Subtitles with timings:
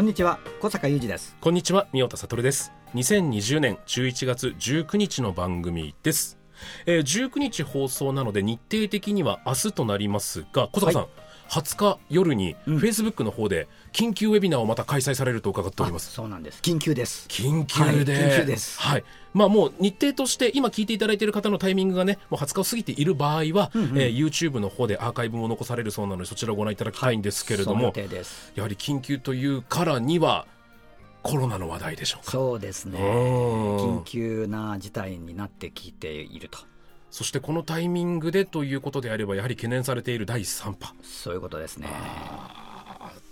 [0.00, 1.36] こんにちは小坂雄二です。
[1.42, 2.72] こんにちは三代田悟です。
[2.94, 6.38] 2020年11月19日の番組です、
[6.86, 11.10] えー、19日放送なので日程的には明日となりますが小坂さん、はい
[11.50, 12.78] 20日夜にうん。
[12.78, 16.60] フェイスブックの方で緊急ウェビナーをまた開催されると伺っております、そうなんです。
[16.62, 17.26] 緊急です。
[17.28, 18.80] 緊急で、はい緊急です。
[18.80, 19.04] はい。
[19.34, 23.98] まあもう日程として今聞いていただいている方のタイミングがねもう20日を過ぎている場合は、うんうん。
[23.98, 28.52] えー YouTube の方でアーカイブも残されるそうなのでそちらをご覧いただきたいんですけれども、その予定です。
[28.54, 30.46] やはり緊急というからには
[31.22, 32.30] コロナの話題でしょうか。
[32.30, 32.98] そうですね。
[33.00, 33.98] うん。
[34.00, 36.58] 緊急な事態になってきていると
[37.10, 40.94] そしてこのタイミングでということであればやはり懸念されている第3波。
[41.02, 41.88] そういうことですね。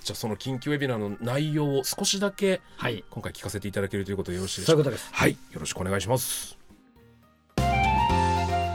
[0.02, 3.04] じゃあその緊急ウェビナーの内容を少しだけはい。
[3.10, 4.84] 今回聞かせていただけるということでよろしいでしょうか。
[4.84, 5.14] そういうことです。
[5.14, 5.32] はい。
[5.32, 6.58] よろしくお願いします。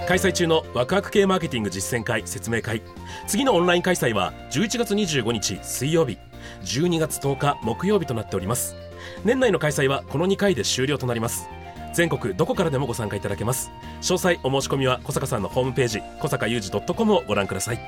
[0.08, 2.82] 開催中のワクワク系マーケティング実践会説明会。
[3.26, 6.18] 次のオンライン開催は11月25日水曜日。
[6.64, 8.76] 12月10日木曜日となっております。
[9.24, 11.48] 年内の開催はこの2回で終了となります
[11.94, 13.72] 全国どこからでもご参加いただけます。
[14.02, 17.80] 詳細お申し込みは小坂さんのホームページ小坂雄二 .com をご覧ください。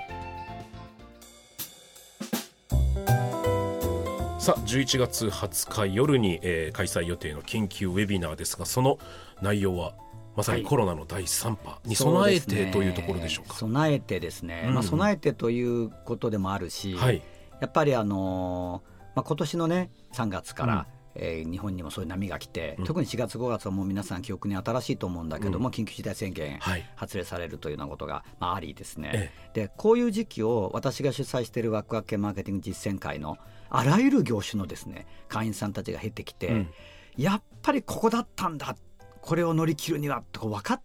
[4.39, 9.00] さあ11月20日夜に、えー開催予定の緊急ウェビナーですがその
[9.42, 9.95] 内容は
[10.36, 10.70] まさにはい。
[10.70, 13.56] コロナの第3波に備えてというところでしょうか？
[13.56, 14.73] 備えてですね、うん。
[14.76, 17.23] まあ、備えてということでもあるし、はい、
[17.60, 22.86] やっぱりあのーまあ、今年のね3月から、えー日本にもそういう波が来て、うん。
[22.86, 33.37] 特に4月5月はもう皆さん記憶に新しいと思うんだけども、う緊急事態宣言はい、発令されるというようなことが、まあ、ありですね、えでこういう時期を私が主催しているワクワク系マーケティング実践会の
[33.70, 36.70] あらゆる業種のですね会員さんたちが減ってきて、うん。
[37.17, 38.76] やっぱりここだったんだ
[39.21, 40.82] これを乗り切るにはと分かっ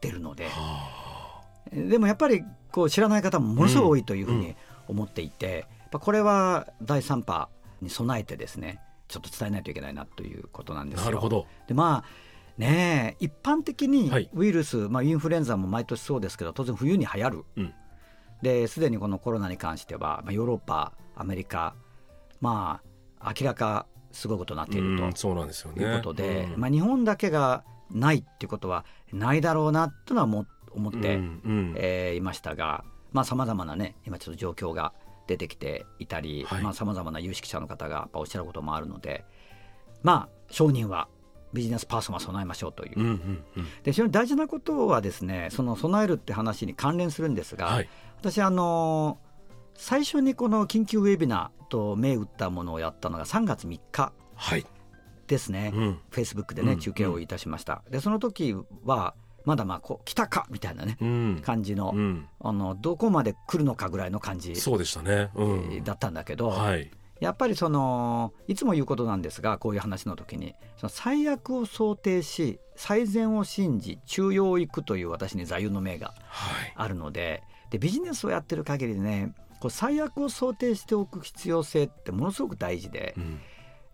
[0.00, 1.42] てるのでは
[1.72, 4.56] でもやっぱりこう知らない方もものすごい多いというふうに
[4.88, 7.48] 思っていて、やっぱこれは第3波
[7.80, 8.80] に備えてですね
[9.10, 11.02] ちょっと伝えないといけないなということなんですよ。
[11.02, 14.30] あなるほど、でまあねえ一般的にはい。
[14.34, 17.44] ウイルス、まあ、インフルエンザも毎年そうですけど当然冬に流行る。
[17.56, 17.74] うん。
[18.42, 21.74] ですでにこのコロナに関しては、まあ、ヨーロッパアメリカ
[22.40, 22.80] ま
[23.18, 25.84] あ明らかすごいことになっているとうんそうなんですよね。
[25.84, 26.60] いうことで、うん。
[26.60, 31.74] まあ、日本だけがないっていうことはないだろうなというのはも思って、うんうん。
[31.76, 32.84] えーいましたが
[33.24, 34.92] さまざ、まなね今ちょっと状況が
[35.30, 36.74] 出てきていたりはい。
[36.74, 39.24] さまざ、まな有識者の方がおっしゃることもあるので
[40.02, 41.06] まあ商人は
[41.52, 43.64] ビジネスパーソンは備えましょうという、うんうんうん。
[43.84, 47.88] で非常に大事なことはですねその備えるって話に関連するんですが、はい。
[48.20, 49.18] 私あの
[49.74, 54.66] 最初にこの緊急ウェビナーと銘打ったものをやったのが3月3日はい、
[55.28, 55.98] ですね、うん。
[56.10, 56.78] フェイスブックでね、うん。
[56.80, 57.82] 中継をいたしました。
[57.90, 59.14] でその時は
[59.44, 61.42] まだまあこう来たかみたいなね、うん。
[61.44, 65.30] 感じの,、うん、あのどこまで来るのかぐらいの感じ、そうでしたね。
[65.34, 66.90] うえんーだったんだけど、はい、
[67.20, 83.40] やっぱりそのいつも言うことなんですがこういう話の時にその最悪を想定し最善を信じ中庸を行くという私に座右の銘がはい、あるのででビジネスをやってる限りねこう最悪を想定しておく必要性ってものすごく大事でうん。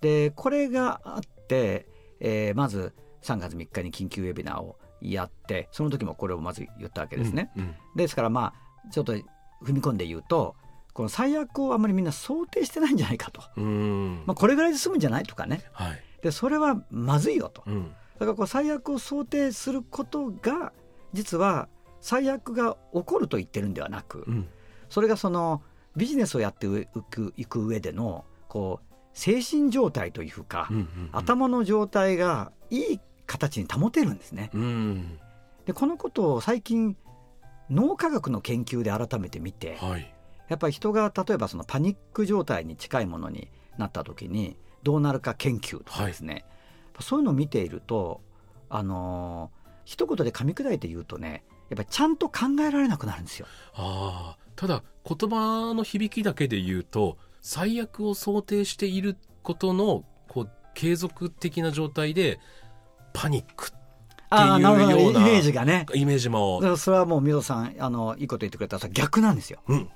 [0.00, 1.88] でこれがあって、
[2.20, 4.78] えーまず3月3日に緊急ウェビナーを
[5.12, 7.50] やってその時もこれをまず言ったわけですね。
[7.56, 8.52] うんですからま
[8.86, 9.24] あちょっと踏
[9.72, 10.54] み込んで言うと
[10.92, 14.22] この最悪をあまりみんな想定してないんじゃないかと、うん、うん。
[14.26, 15.62] まあ、これぐらいで済むんじゃないとかね。
[15.72, 17.62] はい、でそれはまずいよと。
[17.66, 20.72] うん、だからこう最悪を想定することが
[21.12, 21.68] 実は
[22.00, 24.48] 最悪が起こると言ってるんではなく、うん、
[24.88, 25.62] それがその
[25.96, 34.50] ビジネスをやっていくいく上でのこう精神状態というか、うん、うん、頭の状態がいい形に保てるんですね。
[34.54, 35.18] うん、
[35.64, 36.96] でこのことを最近
[37.70, 40.12] 脳科学の研究で改めて見てはい、
[40.48, 46.44] やっぱり人が例えばそのパニック状態に近いものになった時にどうなるか研究とかですね、
[47.00, 48.22] そういうのを見ていると
[48.68, 53.46] あのー一言で噛み砕いて言うとねやっぱりちゃんと考えられなくなるんですよ。
[53.74, 62.38] ああ、ただ言葉の響きだけで言うと最悪を想定していることのこう継続的な状態で
[63.16, 63.72] パニック
[64.28, 64.90] ああなるほど。
[64.90, 65.86] イいうようなメージがね。
[65.94, 66.76] イメージも。
[66.76, 69.60] それはもう水戸さんあのいいこと言ってくれたら逆なんですよ。
[69.68, 69.88] うん。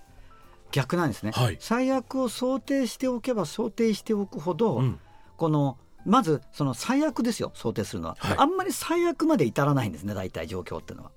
[0.73, 1.57] 逆なんですね、はい。
[1.59, 5.01] 最悪を想定しておけば想定しておくほど、うん。
[5.37, 8.37] このまずその最悪ですよ想定するのは、はい。
[8.39, 11.11] あんまり最悪まで至らないんですね大体状況っていうのは、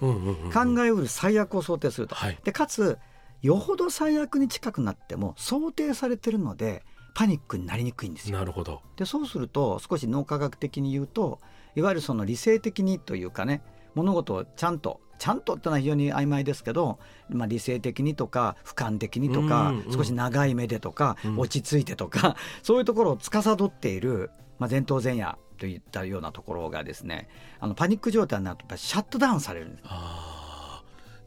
[0.00, 0.76] うんうんうん。
[0.76, 2.38] 考えうる最悪を想定すると、はい。
[2.44, 2.98] でかつ
[3.42, 6.84] よほど最悪に近くなっても想定されてるので
[7.14, 8.38] パニックになりにくいんですよ。
[8.38, 8.82] なるほど。
[8.96, 11.40] でそうすると少し脳科学的に言うと
[11.74, 13.62] いわゆるその理性的にというかね
[13.94, 16.98] 物事をちゃんとちゃんとってのは非常に曖昧ですけど、
[17.28, 21.38] まあ、理性的にとか俯瞰的にとか、うんうん少し長い目でとか、うん。
[21.38, 27.28] 落ち着いてとかそういうところを司っている、まあ、前頭前野といったようなところがですね
[27.60, 29.88] あのパニック状態になるとやっぱりシャットダウンされるんです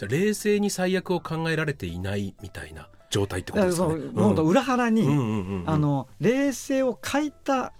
[0.07, 4.41] 冷静に最悪を考えられていないみたいな状態ってことですかね。
[4.41, 5.69] 裏腹に、うんうんうんうん。
[5.69, 7.71] あの冷静を欠いた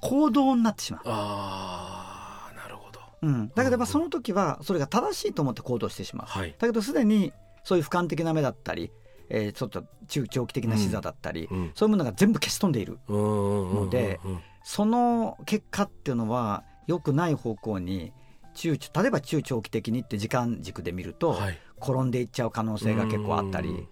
[0.00, 1.02] 行動になってしまう。
[1.06, 3.00] あーなるほど。
[3.22, 6.26] うん、だけどまあその時はそれが正しいと思って行動してしまう。
[6.26, 6.54] はい。
[6.58, 7.32] だけどすでに
[7.62, 8.90] そういう俯瞰的な目だったり、
[9.28, 14.18] えーちょっと中長期的な視座だったり、うんそういうものが全部消し飛んでいるうんうんうんうんので
[14.64, 18.12] その結果っていうのは良くない方向に
[18.54, 21.58] 中例えば中長期的にって時間軸で見ると、はい。
[21.80, 23.88] 転んでいっちゃう可能性が結構あったりうん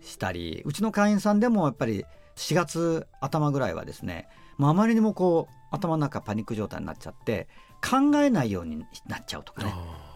[0.00, 2.04] したりうちの会員さんでもやっぱり
[2.36, 7.48] 4月頭ぐらいはですねもうあまりにもこう頭の中パニック状態になっちゃって
[7.82, 9.72] 考えないようになっちゃうとかね。
[9.74, 10.10] あ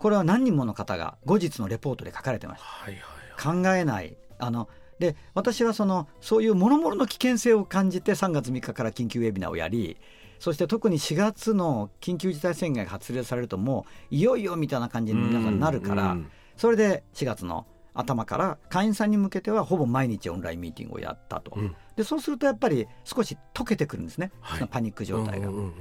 [0.00, 3.02] これは何人もの方が後日のレポートで書かれてましーはいはい
[3.36, 4.16] た考えない。
[4.38, 4.68] あの
[4.98, 9.98] で私はそのそういう諸々の危険性を感じて3月3日から緊急ウェビナーをやり
[10.38, 17.66] そして特に4月の緊急事態宣言が発令されるともういよいよみたいな感じに皆さんなるから、うんそれで4月の
[18.00, 21.76] 頭から会員さんに向けてはほぼ毎日オンラインミーティングをやったと、うん。
[21.96, 24.58] でそうするとやっぱり少し解けてくるんですね、はい。
[24.58, 25.48] そのパニック状態が。
[25.48, 25.72] うんうんうん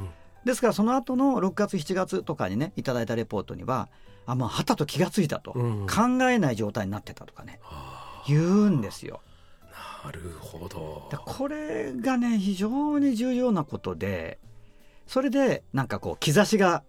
[0.45, 3.89] ですからその後の6月7月とかにねいただいたレポートには
[4.25, 9.21] あもうはたと気がついたと、うん考えない状態になってたとかねあ言うんですよ。
[10.03, 11.09] ーなるほど。
[11.11, 14.39] だこれがね非常に重要なことで
[15.07, 16.83] それでなんかこう兆しが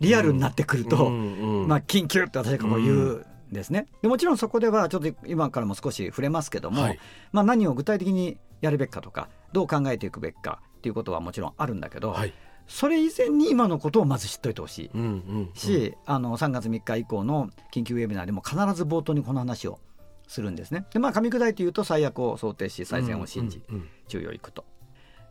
[0.00, 6.98] リアルになってくると、うんうんまあ、緊急って私がこう言うんですね、でもちろんそこではちょっと今からも少し触れますけども、はい
[7.32, 12.32] まあ、何を具体的にやるべきかとかどう考えていくべきかっていうことはもちろんあるんだけど、はい
[12.68, 15.10] それ以前に今のことをまず知っといてほしいうんうんう
[15.44, 19.80] んし、あの3月3日以降の緊急ウェビナーでも必ず冒頭にこの話を
[20.26, 20.84] するんですね。
[20.92, 24.66] でまあ噛み砕いて言うと最悪を想定し最善を信じ、うんうん注意をいくと。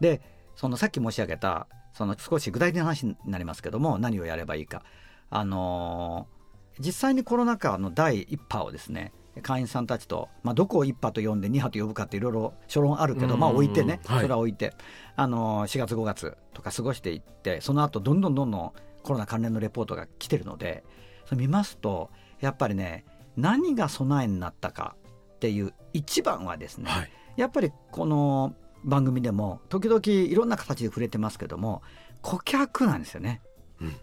[0.01, 0.21] で
[0.55, 4.83] そのさっき申し上げたその少し具体的な話になりますけども何をやればいいか。
[5.29, 6.36] あのー
[6.79, 13.39] 実際にコロナ禍の第1波をですね会員さんたちと、まあ、どこを1波と呼んで2波と呼ぶかっていろいろ諸論あるけど、うん。
[13.39, 14.21] まあ置いてね、はい。
[14.21, 14.73] それは置いて、
[15.15, 18.71] あのー4月5月とか過ごしていってその後どんどんどんどん
[19.03, 20.83] コロナ関連のレポートが来てるので
[21.25, 22.09] それ見ますと
[22.39, 24.95] やっぱりね何が備えになったか
[25.35, 27.11] っていう一番はですね、はい。
[27.35, 31.83] やっぱりこの番組でも時々いろんな形で触れてますけども
[32.21, 33.41] 顧客なんですよね。
[33.79, 33.95] うん。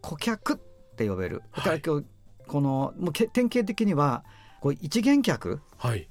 [0.00, 0.56] 顧客っ
[0.96, 1.42] て呼べる。
[1.56, 1.82] だかはい。
[1.82, 2.06] ら今日
[2.46, 4.24] このもうけ典型的には
[4.60, 5.60] こう一元客。
[5.76, 6.08] はい。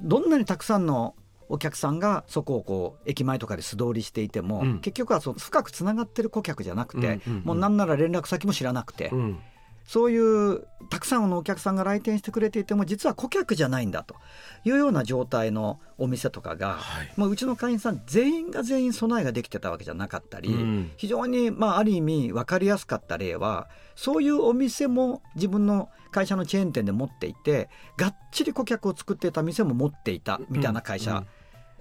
[0.00, 1.14] どんなにたくさんの
[1.48, 4.80] お客さんがそこをこう駅前とかで素通りしていても、うん。
[4.80, 7.42] 結局はそう深くつながってる顧客じゃなくて、うんうんうん。
[7.44, 9.38] もうなんなら連絡先も知らなくて、うん
[9.88, 14.16] そういうたくさんのお客さんが来店してくれていても実は顧客じゃないんだと
[14.64, 17.12] いうような状態のお店とかが、はい。
[17.16, 20.90] もううちの会員さん全員が全員備えができてたわけじゃなかったり、うん。
[20.98, 31.24] 非常に、まあ、ある意味分かりやすかった例はそういうお店も自分の会社のチェーン店で持っていてがっちり顧客を作っていた店も持っていたみたいな会社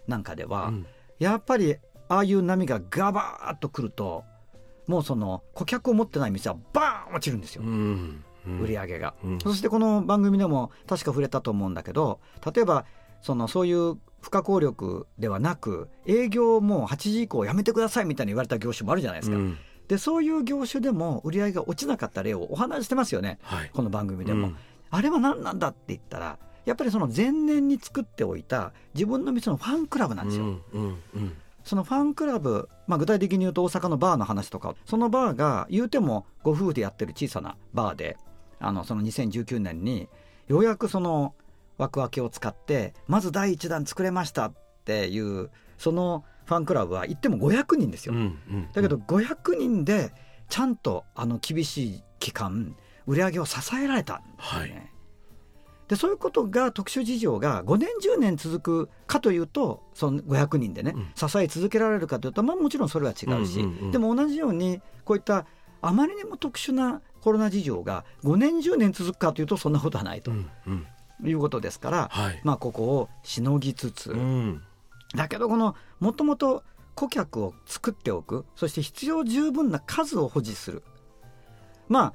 [0.07, 0.87] なんかでは、うん。
[1.19, 1.75] やっぱり
[2.07, 4.23] ああいう波がガバーッとくると
[4.88, 7.63] もうその顧客を持ってない店はバーン落ちるんですよ。
[7.63, 8.60] うんうん。
[8.62, 9.39] 売り上げが、うん。
[9.39, 12.20] そしてこの番組でも確か触れたと思うんだけど
[12.53, 12.86] 例えば
[13.22, 19.58] そのそういう不可抗力ではなく営業もう8時以降やめてくださいみたいに言われた業種もあるじゃないですか、うん。
[19.88, 23.39] でそういう業種でも売り上げが落ちなかった例をお話ししてますよね。
[23.44, 23.72] はい。
[23.74, 24.58] この番組でも、うん。
[24.89, 30.84] あれは何なんだって言ったらやっぱりその前年に作っておいた自分の店のファンクラブなんですよ、うんうん
[31.15, 38.17] うんそのファンクラブ、まあ、具体的に言うと大阪のバーの話とかそのバーが言うてもご夫婦でやってる小さなバーで
[38.59, 40.07] あのその2019年に
[40.47, 41.36] ようやくその
[41.77, 44.53] 枠分けを使ってまず第1弾作れましたっ
[44.86, 48.13] ていうそのファンクラブは言っても500人ですよ。
[48.13, 50.13] うんうんだけど500人で
[50.47, 54.93] ちゃんとあの厳しい期間売り上げを支えられたんですよね。
[55.88, 65.46] でそういうことが特殊事情が5年10年続くかというとその500人でね、うん、支え続けられるかというと、まあ、もちろんそれは違うし、でも同じようにこういった
[65.82, 70.32] あまりにも特殊なコロナ事情が5年10年続くかというとそんなことはないと、
[71.24, 74.63] いうことですから、はい、まあ、ここをしのぎつつ、うん、
[75.15, 76.63] だけどこのもともと
[76.96, 80.84] 顧客を作っておくそして必要十分な数を保持する。
[81.88, 82.13] まあ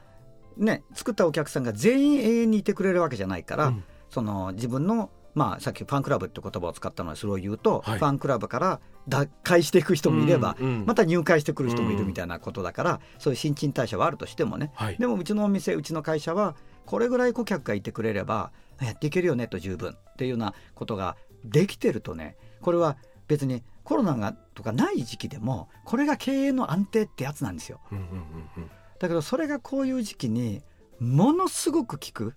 [0.57, 16.55] ね、作ったお客さんが全員永遠にいてくれるわけじゃないから、うん、その自分のまあ、さっきファンクラブって言葉を使ったのでそれを言うと、はい、ファンクラブから脱会していく人もいれば、うんうん、また入会してくる人もいるみたいなことだから、うん、そういう新陳代謝はあるとしてもね、はい、でもうちのお店うちの会社は
[16.85, 27.81] これぐらい顧客がいてくれればやっていけるよねと十分っていうようなことができてるとねこれは別にコロナがとかない時期でもこれが経営の安定ってやつなんですよ。
[27.91, 28.11] うんうんうん
[28.59, 28.71] うん
[29.03, 30.63] だけどそれがこういう時期に
[31.01, 32.35] ものすごく効く。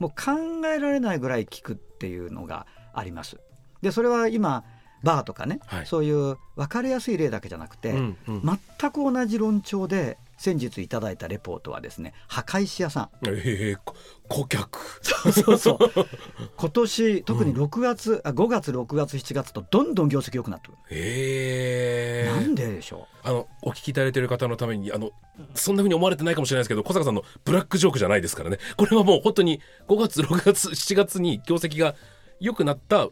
[0.00, 3.38] もう考えられないぐらい効くっていうのがあります。
[3.80, 4.64] でそれは今
[5.04, 8.42] バーとかね、はい、そういう分かりやすい例だけじゃなくて、うんうん、
[8.80, 13.08] 全く同じ論調で先日いただいたレポートはですね墓石屋さん。
[13.26, 13.78] えー、
[14.28, 14.78] 顧客。
[15.02, 15.78] そうそうそう。
[16.56, 20.78] 今年特に6月、うん、あ5月6月7月とどんどん業績良くなってくる。
[20.90, 22.30] え。
[22.32, 23.28] ー、なんででしょう？
[23.28, 25.10] あのお聞きいただいている方のためにあの
[25.54, 28.58] そんなふうに思われてないかもしれないですけど小坂さんのブラックジョークじゃないですからね。
[28.76, 31.94] これはもう本当に5月6月7月に業績が
[32.40, 33.08] 良くなった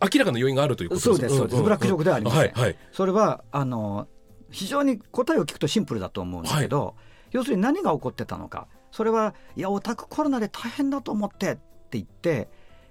[0.00, 4.06] 明らかな要因があるということですそうですそうです、ブラックジョークではありません、はいはい、それはあの
[4.50, 6.94] 非常に答えを聞くとシンプルだと思うんだけど、はい、
[7.32, 8.68] 要するに何が起こってたのか。
[8.90, 11.60] それはいやオタクコロナで大変だと思ってって
[11.92, 12.48] 言って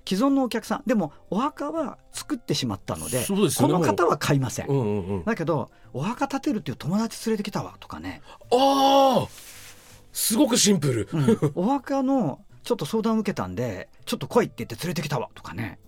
[0.07, 8.21] 既存のお客さんでもお墓は作ってしまったので、ね、この方は買いません、うんうんうん、だけどお墓建てるっていう友達連れてきたわとかね。
[8.51, 9.27] ああ
[10.13, 15.79] すごくシンプル、うん、 お墓のちょっと相談受けたんでちょっと来いって言って連れてきたわとかね。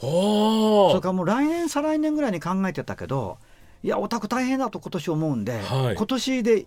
[0.00, 3.38] それからもう来年再来年ぐらいに考えてたけど
[3.82, 6.60] いやオタク大変だと今年思うんで、はい、今年で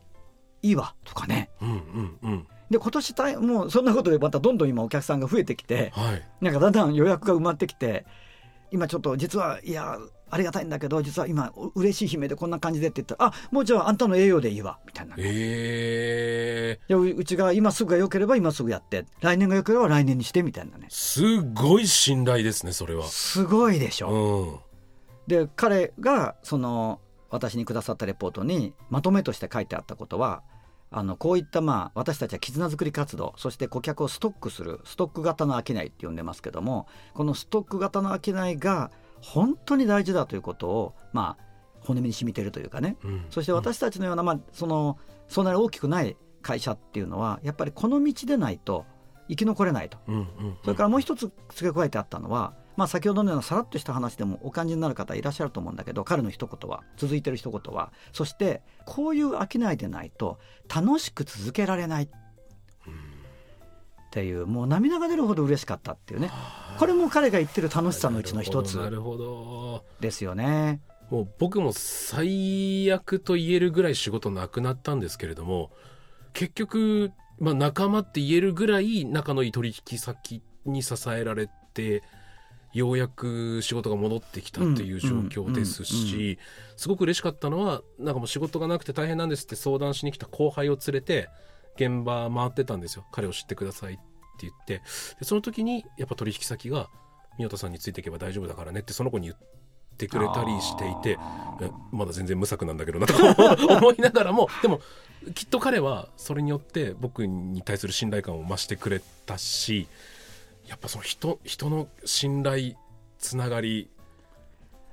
[0.62, 1.50] いいわとかね。
[1.62, 2.48] うんうんうん。
[2.70, 8.06] で今年大もうそんなことでまたどんどん今お客さんが増えてきて、はい、なんかだんだん予約が埋まってきて
[8.72, 10.00] 今ちょっと実はいや
[10.32, 20.88] ありがたいんだけど実は今嬉しい悲鳴でこんな感じでって言ったらあもうじゃああんたの栄養でいいわみたいな、えー、うちが今すぐが良ければ今すぐやって来年が良ければ来年にしてみたいなね。
[20.90, 23.06] すごい信頼ですねそれは。
[23.06, 24.60] すごいでしょ、うん、
[25.28, 27.00] で彼がその
[27.30, 30.44] 私にくださったレポートにまとめとして書いてあったことは
[30.92, 41.44] あのこういったまあ私たちは絆づくり活動そして顧客をストックするストック型の商いって呼んでますけどもこのストック型の商いが本当に大事だということをまあ
[41.80, 48.86] 骨身に染みてるというかね、うん、そして私たちのような、まあ、そのそんなに大きくない会社っていうのはやっぱりこの道でないと
[49.30, 60.40] 生き残れないと、うんうんうん、それからもう一つ付け加えてあったのはまあ、先ほどのようなさらっとした話でもお感じになる方いらっしゃると思うんだけど彼の一言は続いてる一言はそしてこういう商いでないと
[60.74, 62.04] 楽しく続けられない。
[62.04, 62.10] っ
[64.14, 66.30] ていうもう涙が出るほど嬉しかったっていうね。
[66.78, 68.78] これも彼が言ってる楽しさのうちの一つ
[70.00, 70.82] ですよね。
[71.10, 75.72] もう僕も最悪と言えるぐらい仕事なくなったんですけれども
[76.34, 82.04] 結局、まあ、仲間って言えるぐらい仲のいい取引先に支えられて
[82.74, 86.40] ようやく仕事が戻ってきたっていう状況ですし
[86.76, 91.30] すごく嬉しかったのはなんかもう仕事がなくて大変なんですって相談しに来た後輩を連れて
[91.76, 93.06] 現場回ってたんですよ。
[93.12, 94.02] 彼を知ってくださいって
[94.42, 94.82] 言って。
[95.20, 96.90] でその時にやっぱ取引先が
[97.38, 99.38] 「宮田さんについていけば大丈夫だからね」ってその子に言っ
[99.98, 101.18] てくれたりしていて
[101.92, 103.14] まだ全然無策なんだけどなと
[103.78, 104.82] 思いながらも でも
[105.36, 109.88] きっと彼はそれによって僕に対する信頼感を増してくれたし
[110.74, 112.74] やっぱその人人の信頼
[113.20, 113.90] つながり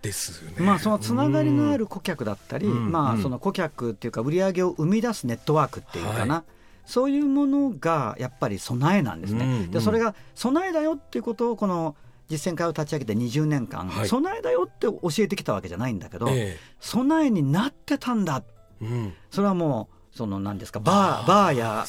[0.03, 0.53] ですね。
[0.59, 6.35] まあそのつながりのある顧客だったり、うん、まあその顧客っていうか売り上げを生み出すネットワークっていうかな。
[6.35, 6.45] はい。
[6.85, 9.45] そういうものがやっぱり備えなんですね。
[9.47, 11.97] うんうん、でそれが備えだよっていうことをこの
[12.29, 16.59] 実践会を立ち上げて20年間、はい、備えだよって教えてきたわけじゃないんだけど、え。
[16.79, 18.43] 備えになってたんだ、
[18.83, 21.87] うん、それはもうその何ですかバーバーや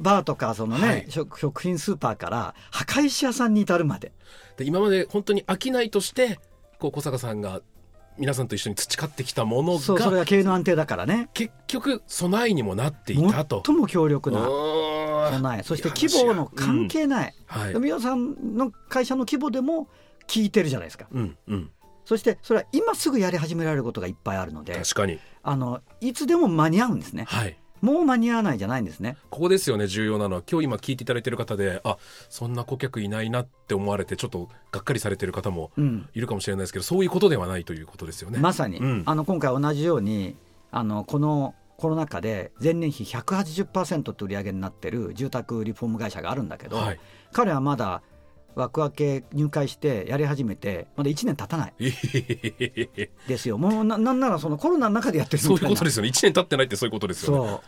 [0.00, 4.12] バーとかそのね、はい、食食品スーパーから墓石屋さんに至るまで。
[4.56, 6.40] で今まで本当に商いとして
[6.78, 7.60] こう小坂さんが
[8.18, 11.28] 皆さんと一緒に培ってきたものがそうそれが経営の安定だからね。
[11.34, 13.62] 結局備えにもなっていたと。
[13.64, 14.40] 最も強力な
[15.30, 15.62] 備え。
[15.62, 17.62] そして規模の関係ない、うん。
[17.62, 19.88] はい、皆さんの会社の規模でも
[20.26, 21.70] 聞いてるじゃないですか、うんうん、
[22.08, 25.18] そしてそれは今すぐやり始められることがいっぱいあるので確かに。
[25.42, 27.24] あのいつでも間に合うんですね。
[27.28, 27.58] はい。
[27.82, 29.18] もう間に合わないじゃないんですね。
[29.28, 30.42] ここですよね重要なのは。
[30.50, 31.98] 今日今聞いていただいている方であ
[32.30, 35.70] そんな顧客いないなって思われてちょっとがっかりされてる方も
[36.14, 38.38] いるかもしれないですけど、うん、そういうことではないということですよね。
[38.38, 40.34] まさに、うん、あの今回同じように
[40.70, 47.00] あのこのコロナ禍で前年比180%って売り上げになってる住宅リフォーム会社があるんだけど、はい、
[47.32, 48.00] 彼はまだ
[48.54, 51.74] 枠分け入会してやり始めてまだ1年経たない。
[53.28, 53.58] ですよ。
[53.58, 56.08] もうななんならそのコロナの中でやってるそういうことですよね。
[56.08, 57.60] 1年経ってないってそういうことですよね。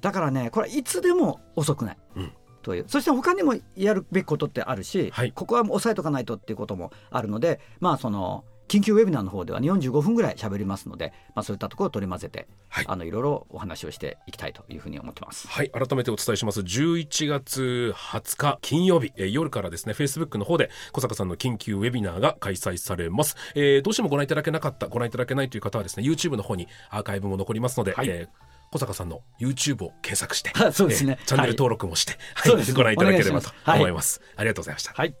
[0.00, 2.84] だからねこれはいつでも遅くない、うん、という。
[2.88, 15.48] そして他にもやるべきことってあるし、はい、ここは押さえとかないとっていうこともあるのでまあその緊急ウェビナーの方では、ね、45分ぐらい喋りますので、まあ、そういったところを取り混ぜて、はい、あのいろいろお話をしていきたいというふうに思ってます。
[15.48, 16.60] はい改めてお伝えします。
[16.60, 34.20] 11月20日金曜日、えー、夜からですねフェイスブックの方で小坂さんの緊急ウェビナーが開催されます、えー、どうしてもご覧いただけなかったご覧いただけないという方はですね YouTube の方にアーカイブも残りますので、はい、えー小坂さんの YouTube を検索して、 そうですね、チャンネル登録もして、はい、はい、ご覧いただければと思います。
[34.34, 34.92] ありがとうございました。
[34.94, 35.14] はい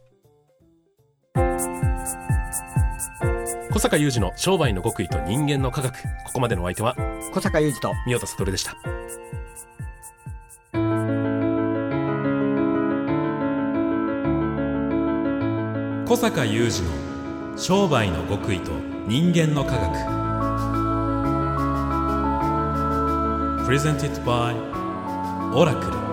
[3.84, 6.02] 坂雄二の商売の極意と人間の科学。
[6.24, 6.96] ここまでのお相手は
[7.34, 8.74] 小坂雄二と三代悟でした。
[16.08, 16.82] 小坂雄二
[17.52, 18.70] の商売の極意と
[19.06, 19.92] 人間の科学。
[23.66, 24.54] プレゼンティットバイ
[25.54, 26.03] オラクル